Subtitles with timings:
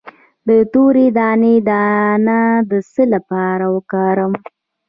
[0.47, 4.33] د تورې دانې دانه د څه لپاره وکاروم؟